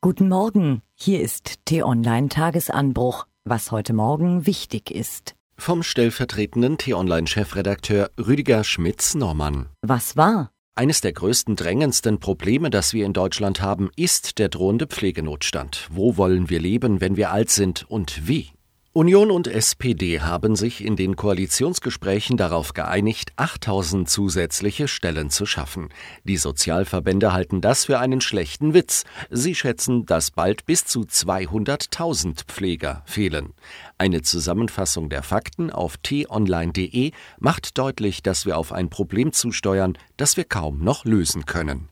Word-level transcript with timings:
Guten 0.00 0.28
Morgen, 0.28 0.82
hier 0.94 1.20
ist 1.20 1.64
T-Online 1.64 2.28
Tagesanbruch, 2.28 3.26
was 3.42 3.72
heute 3.72 3.92
Morgen 3.92 4.46
wichtig 4.46 4.92
ist. 4.92 5.34
Vom 5.56 5.82
stellvertretenden 5.82 6.78
T-Online-Chefredakteur 6.78 8.12
Rüdiger 8.16 8.62
Schmitz-Normann. 8.62 9.70
Was 9.82 10.16
war? 10.16 10.52
Eines 10.76 11.00
der 11.00 11.12
größten, 11.14 11.56
drängendsten 11.56 12.20
Probleme, 12.20 12.70
das 12.70 12.94
wir 12.94 13.04
in 13.06 13.12
Deutschland 13.12 13.60
haben, 13.60 13.90
ist 13.96 14.38
der 14.38 14.48
drohende 14.50 14.86
Pflegenotstand. 14.86 15.88
Wo 15.90 16.16
wollen 16.16 16.48
wir 16.48 16.60
leben, 16.60 17.00
wenn 17.00 17.16
wir 17.16 17.32
alt 17.32 17.50
sind 17.50 17.84
und 17.90 18.28
wie? 18.28 18.52
Union 18.98 19.30
und 19.30 19.46
SPD 19.46 20.22
haben 20.22 20.56
sich 20.56 20.84
in 20.84 20.96
den 20.96 21.14
Koalitionsgesprächen 21.14 22.36
darauf 22.36 22.72
geeinigt, 22.74 23.30
8000 23.36 24.10
zusätzliche 24.10 24.88
Stellen 24.88 25.30
zu 25.30 25.46
schaffen. 25.46 25.90
Die 26.24 26.36
Sozialverbände 26.36 27.32
halten 27.32 27.60
das 27.60 27.84
für 27.84 28.00
einen 28.00 28.20
schlechten 28.20 28.74
Witz. 28.74 29.04
Sie 29.30 29.54
schätzen, 29.54 30.04
dass 30.04 30.32
bald 30.32 30.66
bis 30.66 30.84
zu 30.84 31.02
200.000 31.02 32.46
Pfleger 32.48 33.04
fehlen. 33.06 33.54
Eine 33.98 34.22
Zusammenfassung 34.22 35.08
der 35.10 35.22
Fakten 35.22 35.70
auf 35.70 35.96
t-online.de 35.98 37.12
macht 37.38 37.78
deutlich, 37.78 38.24
dass 38.24 38.46
wir 38.46 38.58
auf 38.58 38.72
ein 38.72 38.90
Problem 38.90 39.32
zusteuern, 39.32 39.96
das 40.16 40.36
wir 40.36 40.44
kaum 40.44 40.82
noch 40.82 41.04
lösen 41.04 41.46
können. 41.46 41.88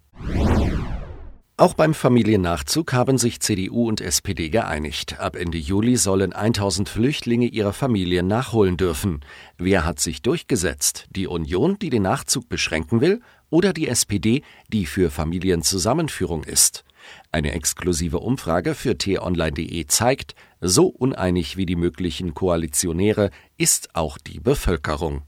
Auch 1.59 1.73
beim 1.73 1.95
Familiennachzug 1.95 2.93
haben 2.93 3.17
sich 3.17 3.41
CDU 3.41 3.89
und 3.89 4.03
SPD 4.03 4.51
geeinigt. 4.51 5.19
Ab 5.19 5.37
Ende 5.37 5.57
Juli 5.57 5.97
sollen 5.97 6.35
1000 6.35 6.87
Flüchtlinge 6.87 7.47
ihre 7.47 7.73
Familien 7.73 8.27
nachholen 8.27 8.77
dürfen. 8.77 9.21
Wer 9.57 9.87
hat 9.87 9.99
sich 9.99 10.21
durchgesetzt? 10.21 11.07
Die 11.09 11.27
Union, 11.27 11.79
die 11.79 11.89
den 11.89 12.03
Nachzug 12.03 12.51
beschränken 12.51 13.01
will, 13.01 13.23
oder 13.49 13.73
die 13.73 13.89
SPD, 13.89 14.43
die 14.71 14.85
für 14.85 15.11
Familienzusammenführung 15.11 16.45
ist? 16.45 16.85
Eine 17.33 17.53
exklusive 17.53 18.19
Umfrage 18.19 18.75
für 18.75 18.99
t-online.de 18.99 19.87
zeigt, 19.87 20.35
so 20.61 20.89
uneinig 20.89 21.57
wie 21.57 21.65
die 21.65 21.77
möglichen 21.77 22.35
Koalitionäre 22.35 23.31
ist 23.57 23.95
auch 23.95 24.19
die 24.19 24.41
Bevölkerung. 24.41 25.23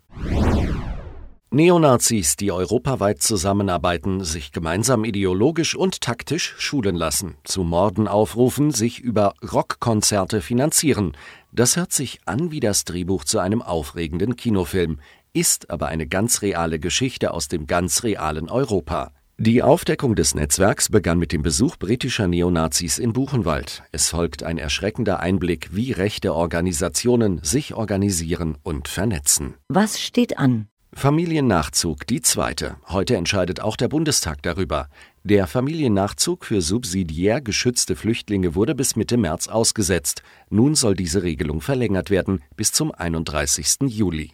Neonazis, 1.51 2.37
die 2.37 2.53
europaweit 2.53 3.23
zusammenarbeiten, 3.23 4.23
sich 4.23 4.53
gemeinsam 4.53 5.07
ideologisch 5.07 5.75
und 5.75 6.03
taktisch 6.03 6.55
schulen 6.59 6.95
lassen, 6.95 7.37
zu 7.45 7.65
Morden 7.65 8.07
aufrufen, 8.07 8.71
sich 8.71 9.01
über 9.01 9.33
Rockkonzerte 9.51 10.43
finanzieren. 10.43 11.17
Das 11.51 11.77
hört 11.77 11.93
sich 11.93 12.21
an 12.27 12.51
wie 12.51 12.61
das 12.61 12.85
Drehbuch 12.85 13.25
zu 13.25 13.39
einem 13.39 13.63
aufregenden 13.63 14.37
Kinofilm, 14.37 15.01
ist 15.33 15.71
aber 15.71 15.87
eine 15.87 16.07
ganz 16.07 16.43
reale 16.43 16.79
Geschichte 16.79 17.33
aus 17.33 17.49
dem 17.49 17.67
ganz 17.67 18.03
realen 18.03 18.51
Europa. 18.51 19.13
Die 19.39 19.63
Aufdeckung 19.63 20.17
des 20.17 20.35
Netzwerks 20.35 20.91
begann 20.91 21.19
mit 21.19 21.33
dem 21.33 21.41
Besuch 21.41 21.79
britischer 21.79 22.29
Neonazis 22.29 22.99
in 22.99 23.15
Buchenwald. 23.15 23.85
Es 23.91 24.11
folgt 24.11 24.43
ein 24.43 24.59
erschreckender 24.59 25.21
Einblick, 25.21 25.71
wie 25.73 25.93
rechte 25.93 26.35
Organisationen 26.35 27.41
sich 27.43 27.73
organisieren 27.73 28.59
und 28.63 28.87
vernetzen. 28.89 29.55
Was 29.69 29.99
steht 29.99 30.39
an? 30.39 30.69
Familiennachzug, 30.99 32.09
die 32.09 32.23
zweite. 32.23 32.75
Heute 32.89 33.15
entscheidet 33.15 33.61
auch 33.61 33.77
der 33.77 33.87
Bundestag 33.87 34.43
darüber. 34.43 34.89
Der 35.23 35.47
Familiennachzug 35.47 36.45
für 36.45 36.61
subsidiär 36.61 37.41
geschützte 37.41 37.95
Flüchtlinge 37.95 38.57
wurde 38.57 38.75
bis 38.75 38.97
Mitte 38.97 39.17
März 39.17 39.47
ausgesetzt. 39.47 40.23
Nun 40.51 40.75
soll 40.75 40.97
diese 40.97 41.23
Regelung 41.23 41.61
verlängert 41.61 42.11
werden 42.11 42.43
bis 42.57 42.73
zum 42.73 42.91
31. 42.91 43.77
Juli. 43.87 44.33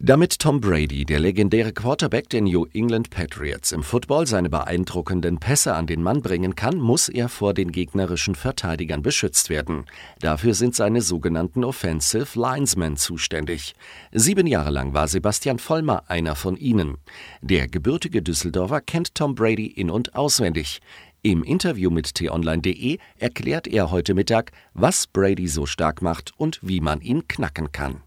Damit 0.00 0.40
Tom 0.40 0.60
Brady, 0.60 1.04
der 1.04 1.20
legendäre 1.20 1.72
Quarterback 1.72 2.28
der 2.28 2.42
New 2.42 2.66
England 2.74 3.10
Patriots, 3.10 3.70
im 3.70 3.84
Football 3.84 4.26
seine 4.26 4.50
beeindruckenden 4.50 5.38
Pässe 5.38 5.74
an 5.74 5.86
den 5.86 6.02
Mann 6.02 6.20
bringen 6.20 6.56
kann, 6.56 6.78
muss 6.78 7.08
er 7.08 7.28
vor 7.28 7.54
den 7.54 7.70
gegnerischen 7.70 8.34
Verteidigern 8.34 9.02
beschützt 9.02 9.50
werden. 9.50 9.86
Dafür 10.18 10.54
sind 10.54 10.74
seine 10.74 11.00
sogenannten 11.00 11.62
Offensive 11.62 12.38
Linesmen 12.38 12.96
zuständig. 12.96 13.74
Sieben 14.10 14.48
Jahre 14.48 14.70
lang 14.70 14.94
war 14.94 15.06
Sebastian 15.06 15.60
Vollmer 15.60 16.02
einer 16.10 16.34
von 16.34 16.56
ihnen. 16.56 16.96
Der 17.40 17.68
gebürtige 17.68 18.20
Düsseldorfer 18.20 18.80
kennt 18.80 19.14
Tom 19.14 19.36
Brady 19.36 19.66
in- 19.66 19.90
und 19.90 20.16
auswendig. 20.16 20.80
Im 21.22 21.44
Interview 21.44 21.90
mit 21.90 22.16
t-online.de 22.16 22.98
erklärt 23.16 23.68
er 23.68 23.92
heute 23.92 24.14
Mittag, 24.14 24.50
was 24.74 25.06
Brady 25.06 25.46
so 25.46 25.66
stark 25.66 26.02
macht 26.02 26.32
und 26.36 26.58
wie 26.62 26.80
man 26.80 27.00
ihn 27.00 27.28
knacken 27.28 27.70
kann. 27.70 28.02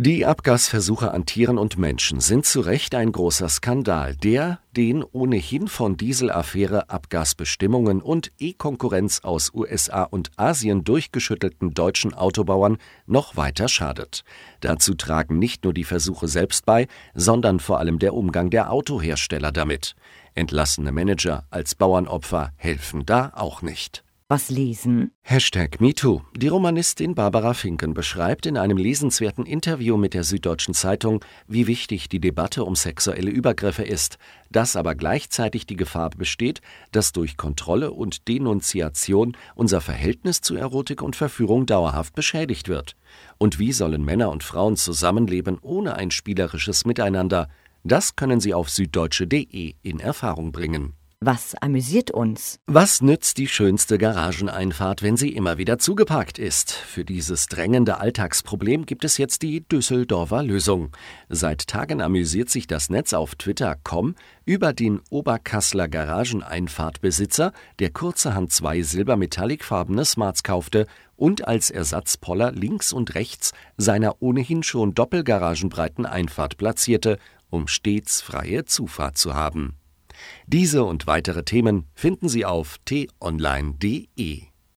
Die 0.00 0.24
Abgasversuche 0.24 1.10
an 1.10 1.26
Tieren 1.26 1.58
und 1.58 1.76
Menschen 1.76 2.20
sind 2.20 2.46
zu 2.46 2.60
Recht 2.60 2.94
ein 2.94 3.10
großer 3.10 3.48
Skandal, 3.48 4.14
der 4.14 4.60
den 4.76 5.02
ohnehin 5.02 5.66
von 5.66 5.96
Dieselaffäre, 5.96 6.88
Abgasbestimmungen 6.88 8.00
und 8.00 8.30
E-Konkurrenz 8.38 9.24
aus 9.24 9.52
USA 9.52 10.04
und 10.04 10.30
Asien 10.36 10.84
durchgeschüttelten 10.84 11.74
deutschen 11.74 12.14
Autobauern 12.14 12.78
noch 13.06 13.36
weiter 13.36 13.66
schadet. 13.66 14.22
Dazu 14.60 14.94
tragen 14.94 15.40
nicht 15.40 15.64
nur 15.64 15.74
die 15.74 15.82
Versuche 15.82 16.28
selbst 16.28 16.64
bei, 16.64 16.86
sondern 17.14 17.58
vor 17.58 17.80
allem 17.80 17.98
der 17.98 18.14
Umgang 18.14 18.50
der 18.50 18.70
Autohersteller 18.70 19.50
damit. 19.50 19.96
Entlassene 20.36 20.92
Manager 20.92 21.44
als 21.50 21.74
Bauernopfer 21.74 22.52
helfen 22.54 23.04
da 23.04 23.32
auch 23.34 23.62
nicht. 23.62 24.04
Was 24.30 24.50
lesen? 24.50 25.12
Hashtag 25.22 25.80
MeToo. 25.80 26.20
Die 26.36 26.48
Romanistin 26.48 27.14
Barbara 27.14 27.54
Finken 27.54 27.94
beschreibt 27.94 28.44
in 28.44 28.58
einem 28.58 28.76
lesenswerten 28.76 29.46
Interview 29.46 29.96
mit 29.96 30.12
der 30.12 30.22
Süddeutschen 30.22 30.74
Zeitung, 30.74 31.24
wie 31.46 31.66
wichtig 31.66 32.10
die 32.10 32.20
Debatte 32.20 32.64
um 32.64 32.76
sexuelle 32.76 33.30
Übergriffe 33.30 33.84
ist, 33.84 34.18
dass 34.50 34.76
aber 34.76 34.94
gleichzeitig 34.96 35.64
die 35.64 35.76
Gefahr 35.76 36.10
besteht, 36.10 36.60
dass 36.92 37.12
durch 37.12 37.38
Kontrolle 37.38 37.90
und 37.90 38.28
Denunziation 38.28 39.34
unser 39.54 39.80
Verhältnis 39.80 40.42
zu 40.42 40.56
Erotik 40.56 41.00
und 41.00 41.16
Verführung 41.16 41.64
dauerhaft 41.64 42.14
beschädigt 42.14 42.68
wird. 42.68 42.96
Und 43.38 43.58
wie 43.58 43.72
sollen 43.72 44.04
Männer 44.04 44.28
und 44.28 44.44
Frauen 44.44 44.76
zusammenleben 44.76 45.56
ohne 45.62 45.94
ein 45.94 46.10
spielerisches 46.10 46.84
Miteinander? 46.84 47.48
Das 47.82 48.14
können 48.14 48.40
Sie 48.40 48.52
auf 48.52 48.68
süddeutsche.de 48.68 49.76
in 49.80 50.00
Erfahrung 50.00 50.52
bringen. 50.52 50.97
Was 51.20 51.56
amüsiert 51.56 52.12
uns? 52.12 52.60
Was 52.66 53.02
nützt 53.02 53.38
die 53.38 53.48
schönste 53.48 53.98
Garageneinfahrt, 53.98 55.02
wenn 55.02 55.16
sie 55.16 55.30
immer 55.30 55.58
wieder 55.58 55.80
zugeparkt 55.80 56.38
ist? 56.38 56.70
Für 56.70 57.04
dieses 57.04 57.48
drängende 57.48 57.98
Alltagsproblem 57.98 58.86
gibt 58.86 59.04
es 59.04 59.18
jetzt 59.18 59.42
die 59.42 59.66
Düsseldorfer 59.66 60.44
Lösung. 60.44 60.96
Seit 61.28 61.66
Tagen 61.66 62.00
amüsiert 62.00 62.50
sich 62.50 62.68
das 62.68 62.88
Netz 62.88 63.14
auf 63.14 63.34
Twitter.com 63.34 64.14
über 64.44 64.72
den 64.72 65.00
Oberkassler 65.10 65.88
Garageneinfahrtbesitzer, 65.88 67.52
der 67.80 67.90
kurzerhand 67.90 68.52
zwei 68.52 68.82
silbermetallicfarbene 68.82 70.04
Smarts 70.04 70.44
kaufte 70.44 70.86
und 71.16 71.48
als 71.48 71.70
Ersatzpoller 71.70 72.52
links 72.52 72.92
und 72.92 73.16
rechts 73.16 73.52
seiner 73.76 74.22
ohnehin 74.22 74.62
schon 74.62 74.94
doppelgaragenbreiten 74.94 76.06
Einfahrt 76.06 76.58
platzierte, 76.58 77.18
um 77.50 77.66
stets 77.66 78.20
freie 78.20 78.66
Zufahrt 78.66 79.18
zu 79.18 79.34
haben. 79.34 79.74
Diese 80.46 80.84
und 80.84 81.06
weitere 81.06 81.44
Themen 81.44 81.86
finden 81.94 82.28
Sie 82.28 82.44
auf 82.44 82.78
t-online.de. 82.84 84.42